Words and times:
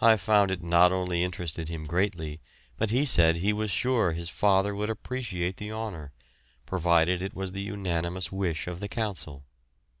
I 0.00 0.16
found 0.16 0.50
it 0.50 0.64
not 0.64 0.90
only 0.90 1.22
interested 1.22 1.68
him 1.68 1.86
greatly, 1.86 2.40
but 2.76 2.90
he 2.90 3.04
said 3.04 3.36
he 3.36 3.52
was 3.52 3.70
sure 3.70 4.10
his 4.10 4.28
father 4.28 4.74
would 4.74 4.90
appreciate 4.90 5.58
the 5.58 5.70
honour, 5.70 6.10
provided 6.66 7.22
it 7.22 7.34
was 7.34 7.52
the 7.52 7.62
unanimous 7.62 8.32
wish 8.32 8.66
of 8.66 8.80
the 8.80 8.88
Council. 8.88 9.44